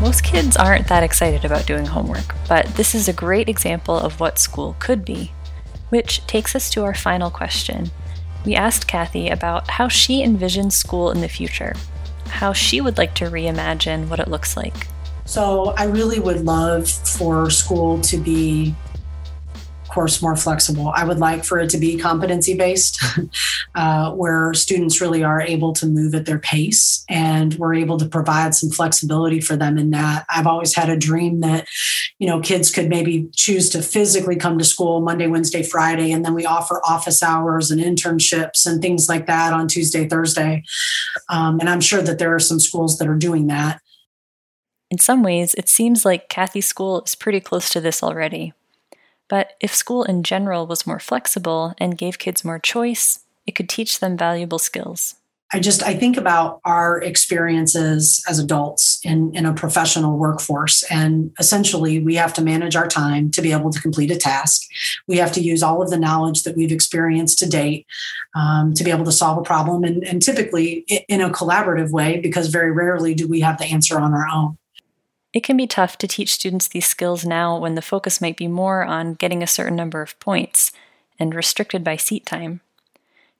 Most 0.00 0.24
kids 0.24 0.56
aren't 0.56 0.88
that 0.88 1.02
excited 1.02 1.44
about 1.44 1.66
doing 1.66 1.84
homework, 1.84 2.34
but 2.48 2.66
this 2.76 2.94
is 2.94 3.06
a 3.06 3.12
great 3.12 3.50
example 3.50 3.98
of 3.98 4.18
what 4.18 4.38
school 4.38 4.74
could 4.78 5.04
be. 5.04 5.30
Which 5.90 6.26
takes 6.26 6.56
us 6.56 6.70
to 6.70 6.82
our 6.84 6.94
final 6.94 7.30
question. 7.30 7.90
We 8.44 8.54
asked 8.54 8.88
Kathy 8.88 9.28
about 9.28 9.68
how 9.68 9.88
she 9.88 10.24
envisions 10.24 10.72
school 10.72 11.10
in 11.10 11.20
the 11.20 11.28
future, 11.28 11.74
how 12.26 12.52
she 12.52 12.80
would 12.80 12.96
like 12.96 13.14
to 13.16 13.26
reimagine 13.26 14.08
what 14.08 14.20
it 14.20 14.28
looks 14.28 14.56
like. 14.56 14.86
So, 15.26 15.74
I 15.76 15.84
really 15.84 16.18
would 16.18 16.44
love 16.44 16.88
for 16.88 17.50
school 17.50 18.00
to 18.00 18.16
be 18.16 18.74
course 19.90 20.22
more 20.22 20.36
flexible. 20.36 20.92
I 20.94 21.04
would 21.04 21.18
like 21.18 21.44
for 21.44 21.58
it 21.58 21.70
to 21.70 21.78
be 21.78 21.98
competency 21.98 22.56
based, 22.56 23.02
uh, 23.74 24.12
where 24.12 24.54
students 24.54 25.00
really 25.00 25.22
are 25.22 25.40
able 25.40 25.72
to 25.74 25.86
move 25.86 26.14
at 26.14 26.26
their 26.26 26.38
pace 26.38 27.04
and 27.08 27.54
we're 27.54 27.74
able 27.74 27.98
to 27.98 28.06
provide 28.06 28.54
some 28.54 28.70
flexibility 28.70 29.40
for 29.40 29.56
them 29.56 29.76
in 29.76 29.90
that. 29.90 30.24
I've 30.28 30.46
always 30.46 30.74
had 30.74 30.88
a 30.88 30.96
dream 30.96 31.40
that, 31.40 31.66
you 32.18 32.26
know, 32.26 32.40
kids 32.40 32.70
could 32.70 32.88
maybe 32.88 33.28
choose 33.34 33.68
to 33.70 33.82
physically 33.82 34.36
come 34.36 34.58
to 34.58 34.64
school 34.64 35.00
Monday, 35.00 35.26
Wednesday, 35.26 35.62
Friday, 35.62 36.12
and 36.12 36.24
then 36.24 36.34
we 36.34 36.46
offer 36.46 36.80
office 36.84 37.22
hours 37.22 37.70
and 37.70 37.80
internships 37.80 38.66
and 38.66 38.80
things 38.80 39.08
like 39.08 39.26
that 39.26 39.52
on 39.52 39.68
Tuesday, 39.68 40.08
Thursday. 40.08 40.62
Um, 41.28 41.60
and 41.60 41.68
I'm 41.68 41.80
sure 41.80 42.02
that 42.02 42.18
there 42.18 42.34
are 42.34 42.40
some 42.40 42.60
schools 42.60 42.98
that 42.98 43.08
are 43.08 43.16
doing 43.16 43.48
that. 43.48 43.80
In 44.90 44.98
some 44.98 45.22
ways, 45.22 45.54
it 45.54 45.68
seems 45.68 46.04
like 46.04 46.28
Kathy's 46.28 46.66
school 46.66 47.02
is 47.02 47.14
pretty 47.14 47.40
close 47.40 47.70
to 47.70 47.80
this 47.80 48.02
already. 48.02 48.52
But 49.30 49.52
if 49.60 49.74
school 49.74 50.02
in 50.02 50.24
general 50.24 50.66
was 50.66 50.86
more 50.86 50.98
flexible 50.98 51.72
and 51.78 51.96
gave 51.96 52.18
kids 52.18 52.44
more 52.44 52.58
choice, 52.58 53.20
it 53.46 53.52
could 53.52 53.68
teach 53.68 54.00
them 54.00 54.18
valuable 54.18 54.58
skills. 54.58 55.14
I 55.52 55.58
just 55.58 55.82
I 55.82 55.94
think 55.94 56.16
about 56.16 56.60
our 56.64 57.00
experiences 57.02 58.24
as 58.28 58.38
adults 58.38 59.00
in, 59.04 59.34
in 59.34 59.46
a 59.46 59.54
professional 59.54 60.16
workforce. 60.16 60.84
And 60.84 61.32
essentially 61.40 61.98
we 61.98 62.14
have 62.14 62.32
to 62.34 62.42
manage 62.42 62.76
our 62.76 62.86
time 62.86 63.32
to 63.32 63.42
be 63.42 63.50
able 63.50 63.70
to 63.70 63.80
complete 63.80 64.12
a 64.12 64.16
task. 64.16 64.62
We 65.08 65.16
have 65.16 65.32
to 65.32 65.40
use 65.40 65.62
all 65.62 65.82
of 65.82 65.90
the 65.90 65.98
knowledge 65.98 66.44
that 66.44 66.56
we've 66.56 66.70
experienced 66.70 67.40
to 67.40 67.48
date 67.48 67.86
um, 68.36 68.74
to 68.74 68.84
be 68.84 68.92
able 68.92 69.04
to 69.06 69.12
solve 69.12 69.38
a 69.38 69.42
problem. 69.42 69.82
And, 69.82 70.04
and 70.04 70.22
typically 70.22 70.84
in 71.08 71.20
a 71.20 71.30
collaborative 71.30 71.90
way, 71.90 72.20
because 72.20 72.48
very 72.48 72.70
rarely 72.70 73.14
do 73.14 73.26
we 73.26 73.40
have 73.40 73.58
the 73.58 73.64
answer 73.64 73.98
on 73.98 74.12
our 74.12 74.28
own. 74.32 74.56
It 75.32 75.44
can 75.44 75.56
be 75.56 75.66
tough 75.66 75.96
to 75.98 76.08
teach 76.08 76.34
students 76.34 76.68
these 76.68 76.86
skills 76.86 77.24
now 77.24 77.56
when 77.56 77.76
the 77.76 77.82
focus 77.82 78.20
might 78.20 78.36
be 78.36 78.48
more 78.48 78.84
on 78.84 79.14
getting 79.14 79.42
a 79.42 79.46
certain 79.46 79.76
number 79.76 80.02
of 80.02 80.18
points 80.18 80.72
and 81.18 81.34
restricted 81.34 81.84
by 81.84 81.96
seat 81.96 82.26
time. 82.26 82.60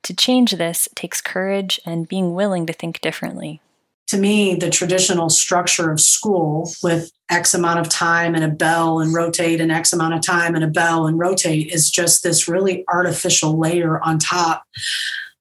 To 0.05 0.15
change 0.15 0.53
this 0.53 0.89
takes 0.95 1.21
courage 1.21 1.81
and 1.85 2.09
being 2.09 2.35
willing 2.35 2.67
to 2.67 2.73
think 2.73 3.01
differently. 3.01 3.61
To 4.09 4.19
me, 4.19 4.55
the 4.55 4.71
traditional 4.71 5.31
structure 5.31 5.91
of 5.91 6.01
school 6.01 6.71
with 6.83 7.13
X 7.31 7.55
amount 7.55 7.81
of 7.81 7.89
time 7.89 8.35
and 8.35 8.43
a 8.43 8.49
bell 8.49 8.99
and 8.99 9.15
rotate 9.15 9.61
and 9.61 9.71
X 9.71 9.93
amount 9.93 10.15
of 10.15 10.23
time 10.23 10.55
and 10.55 10.65
a 10.65 10.69
bell 10.69 11.07
and 11.07 11.19
rotate 11.19 11.73
is 11.73 11.91
just 11.91 12.23
this 12.23 12.49
really 12.49 12.85
artificial 12.89 13.59
layer 13.59 14.01
on 14.03 14.19
top. 14.19 14.65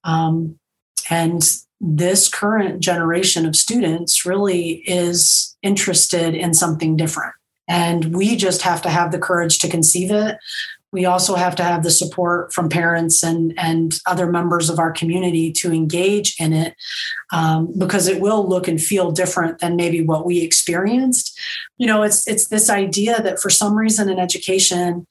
Um, 0.04 0.60
and 1.10 1.42
this 1.82 2.28
current 2.28 2.82
generation 2.82 3.46
of 3.46 3.56
students 3.56 4.26
really 4.26 4.84
is 4.86 5.56
interested 5.62 6.36
in 6.36 6.54
something 6.54 6.96
different. 6.96 7.34
And 7.68 8.16
we 8.16 8.36
just 8.36 8.64
have 8.64 8.82
to 8.82 8.90
have 8.90 9.12
the 9.12 9.20
courage 9.20 9.60
to 9.60 9.70
conceive 9.70 10.12
it. 10.12 10.38
We 10.92 11.06
also 11.06 11.36
have 11.36 11.56
to 11.58 11.64
have 11.64 11.84
the 11.84 11.92
support 11.92 12.52
from 12.52 12.70
parents 12.70 13.24
and, 13.24 13.54
and 13.58 14.00
other 14.06 14.32
members 14.32 14.70
of 14.70 14.80
our 14.80 14.92
community 14.92 15.52
to 15.54 15.72
engage 15.72 16.36
in 16.40 16.52
it 16.52 16.76
um, 17.32 17.72
because 17.78 18.08
it 18.08 18.22
will 18.22 18.48
look 18.48 18.68
and 18.68 18.82
feel 18.82 19.12
different 19.12 19.60
than 19.60 19.76
maybe 19.76 20.02
what 20.02 20.26
we 20.26 20.42
experienced. 20.42 21.40
You 21.78 21.88
know, 21.88 22.02
it's 22.02 22.28
it's 22.28 22.48
this 22.48 22.70
idea 22.70 23.22
that 23.22 23.40
for 23.40 23.50
some 23.50 23.76
reason 23.76 24.10
in 24.10 24.20
education, 24.20 25.06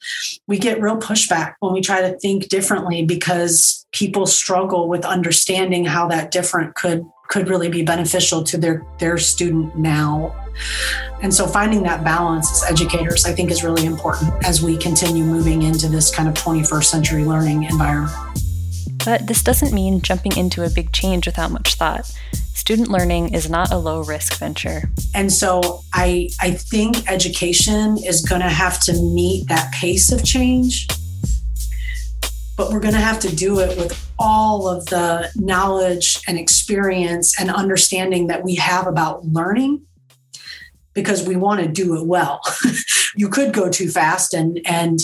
we 0.47 0.59
get 0.59 0.81
real 0.81 0.99
pushback 0.99 1.55
when 1.61 1.73
we 1.73 1.81
try 1.81 2.01
to 2.01 2.19
think 2.19 2.49
differently 2.49 3.05
because 3.05 3.87
people 3.93 4.27
struggle 4.27 4.89
with 4.89 5.05
understanding 5.05 5.85
how 5.85 6.09
that 6.09 6.31
different 6.31 6.75
could 6.75 7.05
could 7.29 7.49
really 7.49 7.69
be 7.69 7.83
beneficial 7.83 8.43
to 8.43 8.59
their 8.59 8.85
their 8.99 9.19
student 9.19 9.77
now. 9.77 10.35
And 11.23 11.33
so 11.33 11.47
finding 11.47 11.83
that 11.85 12.03
balance 12.03 12.51
as 12.51 12.71
educators 12.71 13.25
i 13.25 13.33
think 13.33 13.51
is 13.51 13.63
really 13.63 13.85
important 13.87 14.33
as 14.45 14.63
we 14.63 14.77
continue 14.77 15.25
moving 15.25 15.63
into 15.63 15.89
this 15.89 16.15
kind 16.15 16.29
of 16.29 16.35
21st 16.35 16.85
century 16.85 17.25
learning 17.25 17.65
environment. 17.65 18.13
But 19.05 19.27
this 19.27 19.43
doesn't 19.43 19.73
mean 19.73 20.01
jumping 20.01 20.37
into 20.37 20.65
a 20.65 20.71
big 20.71 20.93
change 20.93 21.27
without 21.27 21.51
much 21.51 21.75
thought. 21.75 22.11
Student 22.55 22.89
learning 22.89 23.33
is 23.33 23.49
not 23.49 23.73
a 23.73 23.79
low 23.79 24.03
risk 24.03 24.35
venture. 24.39 24.91
And 25.15 25.33
so 25.33 25.83
i 25.93 26.31
i 26.41 26.51
think 26.53 27.11
education 27.11 27.99
is 28.05 28.23
going 28.23 28.43
to 28.43 28.49
have 28.49 28.81
to 28.81 28.93
meet 28.95 29.49
that 29.49 29.71
pace 29.73 30.11
of 30.11 30.25
change 30.25 30.89
but 32.59 32.73
we're 32.73 32.81
going 32.81 32.93
to 32.93 33.01
have 33.01 33.21
to 33.21 33.35
do 33.35 33.61
it 33.61 33.79
with 33.79 34.13
all 34.19 34.69
of 34.69 34.85
the 34.87 35.31
knowledge 35.37 36.21
and 36.27 36.37
experience 36.37 37.41
and 37.41 37.51
understanding 37.51 38.27
that 38.27 38.43
we 38.43 38.57
have 38.57 38.89
about 38.89 39.25
learning 39.25 39.81
because 40.93 41.27
we 41.27 41.37
want 41.37 41.61
to 41.61 41.69
do 41.69 41.97
it 41.97 42.05
well. 42.05 42.41
you 43.17 43.29
could 43.29 43.53
go 43.55 43.71
too 43.71 43.89
fast 43.89 44.35
and 44.35 44.61
and 44.67 44.99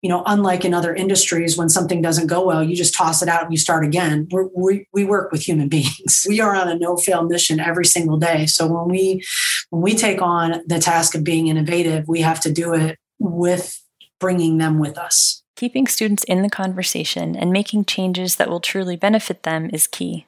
you 0.00 0.08
know 0.08 0.22
unlike 0.24 0.64
in 0.64 0.72
other 0.72 0.94
industries 0.94 1.58
when 1.58 1.68
something 1.68 2.00
doesn't 2.00 2.26
go 2.26 2.46
well 2.46 2.62
you 2.62 2.74
just 2.74 2.94
toss 2.94 3.22
it 3.22 3.28
out 3.28 3.44
and 3.44 3.52
you 3.52 3.58
start 3.58 3.84
again. 3.84 4.26
We're, 4.30 4.48
we 4.56 4.88
we 4.94 5.04
work 5.04 5.30
with 5.30 5.42
human 5.42 5.68
beings. 5.76 6.24
We 6.26 6.40
are 6.40 6.56
on 6.56 6.68
a 6.68 6.78
no 6.78 6.96
fail 6.96 7.22
mission 7.24 7.60
every 7.60 7.84
single 7.84 8.16
day. 8.16 8.46
So 8.46 8.66
when 8.66 8.88
we 8.88 9.22
when 9.68 9.82
we 9.82 9.94
take 9.94 10.22
on 10.22 10.62
the 10.66 10.78
task 10.78 11.14
of 11.14 11.22
being 11.22 11.48
innovative 11.48 12.08
we 12.08 12.22
have 12.22 12.40
to 12.40 12.50
do 12.52 12.72
it 12.72 12.98
with 13.18 13.78
bringing 14.18 14.56
them 14.56 14.78
with 14.78 14.96
us 14.96 15.43
Keeping 15.56 15.86
students 15.86 16.24
in 16.24 16.42
the 16.42 16.50
conversation 16.50 17.36
and 17.36 17.52
making 17.52 17.84
changes 17.84 18.36
that 18.36 18.48
will 18.48 18.60
truly 18.60 18.96
benefit 18.96 19.44
them 19.44 19.70
is 19.72 19.86
key. 19.86 20.26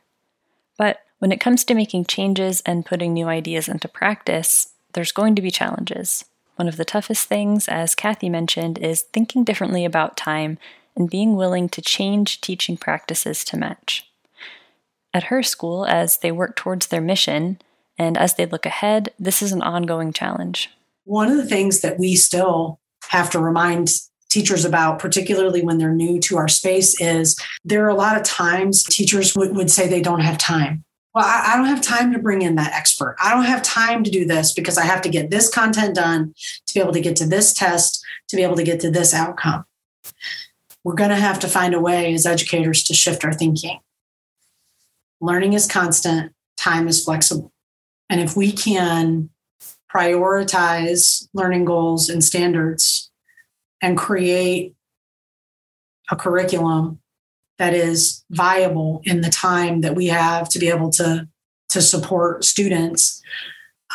But 0.79 1.01
when 1.19 1.33
it 1.33 1.41
comes 1.41 1.65
to 1.65 1.75
making 1.75 2.05
changes 2.05 2.63
and 2.65 2.87
putting 2.87 3.13
new 3.13 3.27
ideas 3.27 3.69
into 3.69 3.89
practice, 3.89 4.75
there's 4.93 5.13
going 5.13 5.35
to 5.35 5.43
be 5.43 5.51
challenges. 5.51 6.25
One 6.57 6.69
of 6.69 6.77
the 6.77 6.85
toughest 6.85 7.29
things, 7.29 7.69
as 7.69 7.95
Kathy 7.95 8.29
mentioned, 8.29 8.79
is 8.79 9.03
thinking 9.03 9.43
differently 9.43 9.85
about 9.85 10.17
time 10.17 10.59
and 10.95 11.11
being 11.11 11.37
willing 11.37 11.69
to 11.71 11.83
change 11.83 12.41
teaching 12.41 12.77
practices 12.77 13.45
to 13.45 13.59
match. 13.59 14.09
At 15.13 15.25
her 15.25 15.43
school, 15.43 15.87
as 15.87 16.19
they 16.19 16.31
work 16.31 16.57
towards 16.57 16.87
their 16.87 17.01
mission, 17.01 17.59
and 17.99 18.17
as 18.17 18.35
they 18.35 18.47
look 18.47 18.65
ahead, 18.65 19.13
this 19.19 19.43
is 19.43 19.53
an 19.53 19.63
ongoing 19.63 20.13
challenge. 20.13 20.71
One 21.05 21.31
of 21.31 21.37
the 21.37 21.47
things 21.47 21.81
that 21.81 21.99
we 21.99 22.15
still 22.17 22.81
have 23.09 23.31
to 23.31 23.41
remind 23.41 23.91
teachers 24.37 24.67
about, 24.67 24.99
particularly 24.99 25.63
when 25.63 25.79
they're 25.79 25.95
new 25.95 26.21
to 26.21 26.37
our 26.37 26.47
space, 26.47 27.01
is 27.01 27.35
there 27.65 27.87
are 27.87 27.89
a 27.89 27.95
lot 27.95 28.19
of 28.19 28.23
times 28.23 28.85
teachers 28.85 29.35
would, 29.35 29.57
would 29.57 29.71
say 29.71 29.89
they 29.89 30.03
don't 30.03 30.21
have 30.21 30.37
time. 30.37 30.85
Well, 31.15 31.25
I, 31.25 31.53
I 31.53 31.57
don't 31.57 31.65
have 31.65 31.81
time 31.81 32.13
to 32.13 32.19
bring 32.19 32.43
in 32.43 32.57
that 32.57 32.75
expert. 32.75 33.17
I 33.19 33.33
don't 33.33 33.47
have 33.47 33.63
time 33.63 34.05
to 34.05 34.11
do 34.11 34.27
this 34.27 34.53
because 34.53 34.77
I 34.77 34.85
have 34.85 35.01
to 35.03 35.09
get 35.09 35.31
this 35.31 35.49
content 35.49 35.95
done 35.95 36.35
to 36.67 36.75
be 36.75 36.81
able 36.81 36.93
to 36.93 37.01
get 37.01 37.17
to 37.17 37.27
this 37.27 37.55
test, 37.55 38.05
to 38.29 38.37
be 38.37 38.43
able 38.43 38.57
to 38.57 38.63
get 38.63 38.79
to 38.81 38.91
this 38.91 39.15
outcome. 39.15 39.65
We're 40.85 40.95
going 40.95 41.09
to 41.09 41.17
have 41.17 41.39
to 41.41 41.49
find 41.49 41.73
a 41.73 41.81
way 41.81 42.13
as 42.13 42.27
educators 42.27 42.85
to 42.85 42.95
shift 42.95 43.25
our 43.25 43.33
thinking. 43.33 43.81
Learning 45.19 45.55
is 45.55 45.67
constant, 45.67 46.33
time 46.59 46.89
is 46.89 47.03
flexible. 47.03 47.55
And 48.11 48.21
if 48.21 48.37
we 48.37 48.53
can 48.53 49.31
prioritize 49.91 51.27
learning 51.33 51.65
goals 51.65 52.11
and 52.11 52.23
standards 52.23 53.11
and 53.83 53.97
create 53.97 54.75
a 56.11 56.17
curriculum 56.17 57.01
that 57.59 57.75
is 57.75 58.25
viable 58.31 59.01
in 59.05 59.23
the 59.23 59.31
time 59.31 59.81
that 59.81 59.95
we 59.95 60.07
have 60.07 60.49
to 60.51 60.59
be 60.59 60.69
able 60.69 60.91
to 60.91 61.29
to 61.69 61.83
support 61.83 62.45
students, 62.45 63.21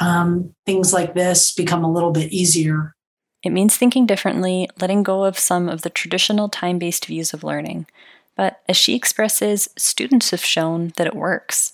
um, 0.02 0.54
things 0.66 0.92
like 0.92 1.14
this 1.14 1.54
become 1.54 1.84
a 1.84 1.92
little 1.92 2.12
bit 2.12 2.32
easier. 2.32 2.96
It 3.44 3.52
means 3.52 3.78
thinking 3.78 4.06
differently, 4.06 4.70
letting 4.80 5.04
go 5.04 5.24
of 5.24 5.40
some 5.40 5.70
of 5.70 5.82
the 5.82 5.90
traditional 5.90 6.50
time 6.50 6.80
based 6.80 7.06
views 7.06 7.34
of 7.34 7.44
learning. 7.44 7.88
But 8.36 8.62
as 8.68 8.78
she 8.78 8.96
expresses, 8.96 9.70
students 9.78 10.32
have 10.32 10.44
shown 10.44 10.94
that 10.98 11.08
it 11.08 11.16
works. 11.16 11.74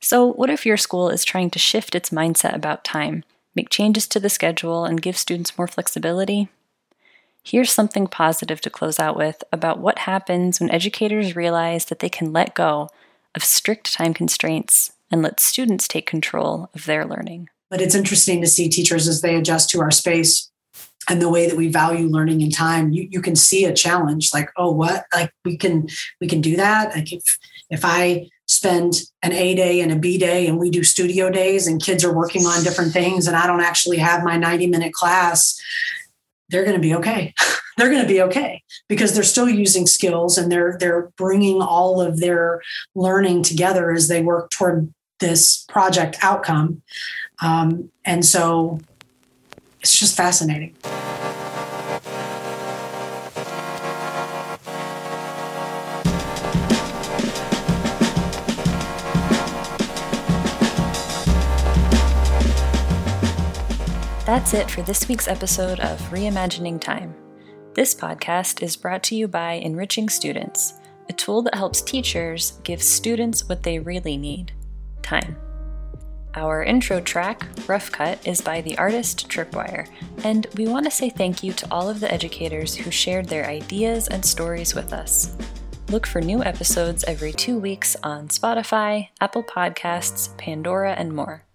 So, 0.00 0.26
what 0.26 0.50
if 0.50 0.66
your 0.66 0.76
school 0.76 1.10
is 1.10 1.24
trying 1.24 1.50
to 1.50 1.58
shift 1.58 1.94
its 1.94 2.10
mindset 2.10 2.54
about 2.54 2.84
time, 2.84 3.24
make 3.54 3.70
changes 3.70 4.06
to 4.08 4.20
the 4.20 4.28
schedule, 4.28 4.84
and 4.84 5.02
give 5.02 5.16
students 5.16 5.56
more 5.56 5.66
flexibility? 5.66 6.48
Here's 7.46 7.70
something 7.70 8.08
positive 8.08 8.60
to 8.62 8.70
close 8.70 8.98
out 8.98 9.16
with 9.16 9.44
about 9.52 9.78
what 9.78 10.00
happens 10.00 10.58
when 10.58 10.68
educators 10.68 11.36
realize 11.36 11.84
that 11.84 12.00
they 12.00 12.08
can 12.08 12.32
let 12.32 12.56
go 12.56 12.88
of 13.36 13.44
strict 13.44 13.94
time 13.94 14.14
constraints 14.14 14.90
and 15.12 15.22
let 15.22 15.38
students 15.38 15.86
take 15.86 16.06
control 16.06 16.68
of 16.74 16.86
their 16.86 17.06
learning. 17.06 17.48
But 17.70 17.80
it's 17.80 17.94
interesting 17.94 18.40
to 18.40 18.48
see 18.48 18.68
teachers 18.68 19.06
as 19.06 19.20
they 19.20 19.36
adjust 19.36 19.70
to 19.70 19.80
our 19.80 19.92
space 19.92 20.50
and 21.08 21.22
the 21.22 21.28
way 21.28 21.46
that 21.46 21.56
we 21.56 21.68
value 21.68 22.08
learning 22.08 22.42
and 22.42 22.52
time. 22.52 22.90
You, 22.90 23.06
you 23.12 23.22
can 23.22 23.36
see 23.36 23.64
a 23.64 23.72
challenge 23.72 24.34
like 24.34 24.50
oh 24.56 24.72
what? 24.72 25.04
Like 25.14 25.30
we 25.44 25.56
can 25.56 25.86
we 26.20 26.26
can 26.26 26.40
do 26.40 26.56
that. 26.56 26.96
Like 26.96 27.12
if 27.12 27.38
if 27.70 27.84
i 27.84 28.28
spend 28.46 29.02
an 29.22 29.32
a 29.32 29.54
day 29.54 29.80
and 29.80 29.90
a 29.90 29.96
b 29.96 30.18
day 30.18 30.46
and 30.46 30.58
we 30.58 30.70
do 30.70 30.84
studio 30.84 31.30
days 31.30 31.66
and 31.66 31.82
kids 31.82 32.04
are 32.04 32.14
working 32.14 32.46
on 32.46 32.62
different 32.62 32.92
things 32.92 33.26
and 33.26 33.36
i 33.36 33.46
don't 33.46 33.60
actually 33.60 33.96
have 33.96 34.22
my 34.22 34.36
90 34.36 34.68
minute 34.68 34.92
class 34.92 35.60
they're 36.48 36.64
going 36.64 36.76
to 36.76 36.80
be 36.80 36.94
okay 36.94 37.34
they're 37.76 37.90
going 37.90 38.02
to 38.02 38.08
be 38.08 38.22
okay 38.22 38.62
because 38.88 39.14
they're 39.14 39.22
still 39.22 39.48
using 39.48 39.86
skills 39.86 40.38
and 40.38 40.50
they're 40.50 40.76
they're 40.78 41.10
bringing 41.16 41.60
all 41.60 42.00
of 42.00 42.18
their 42.20 42.62
learning 42.94 43.42
together 43.42 43.92
as 43.92 44.08
they 44.08 44.22
work 44.22 44.50
toward 44.50 44.92
this 45.20 45.64
project 45.68 46.16
outcome 46.22 46.82
um, 47.40 47.90
and 48.04 48.24
so 48.24 48.80
it's 49.80 49.98
just 49.98 50.16
fascinating. 50.16 50.74
That's 64.36 64.52
it 64.52 64.70
for 64.70 64.82
this 64.82 65.08
week's 65.08 65.28
episode 65.28 65.80
of 65.80 65.98
Reimagining 66.10 66.78
Time. 66.78 67.14
This 67.72 67.94
podcast 67.94 68.62
is 68.62 68.76
brought 68.76 69.02
to 69.04 69.16
you 69.16 69.26
by 69.26 69.52
Enriching 69.52 70.10
Students, 70.10 70.74
a 71.08 71.14
tool 71.14 71.40
that 71.40 71.54
helps 71.54 71.80
teachers 71.80 72.60
give 72.62 72.82
students 72.82 73.48
what 73.48 73.62
they 73.62 73.78
really 73.78 74.18
need 74.18 74.52
time. 75.00 75.38
Our 76.34 76.62
intro 76.62 77.00
track, 77.00 77.48
Rough 77.66 77.90
Cut, 77.90 78.18
is 78.26 78.42
by 78.42 78.60
the 78.60 78.76
artist 78.76 79.26
Tripwire, 79.30 79.88
and 80.22 80.46
we 80.54 80.68
want 80.68 80.84
to 80.84 80.90
say 80.90 81.08
thank 81.08 81.42
you 81.42 81.54
to 81.54 81.68
all 81.70 81.88
of 81.88 82.00
the 82.00 82.12
educators 82.12 82.74
who 82.74 82.90
shared 82.90 83.30
their 83.30 83.46
ideas 83.46 84.06
and 84.06 84.22
stories 84.22 84.74
with 84.74 84.92
us. 84.92 85.34
Look 85.88 86.06
for 86.06 86.20
new 86.20 86.44
episodes 86.44 87.04
every 87.04 87.32
two 87.32 87.58
weeks 87.58 87.96
on 88.02 88.28
Spotify, 88.28 89.08
Apple 89.18 89.44
Podcasts, 89.44 90.36
Pandora, 90.36 90.92
and 90.92 91.16
more. 91.16 91.46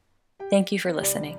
Thank 0.49 0.71
you 0.71 0.79
for 0.79 0.91
listening. 0.91 1.37